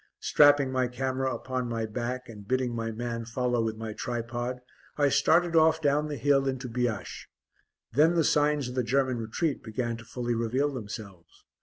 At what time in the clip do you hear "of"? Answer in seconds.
8.67-8.73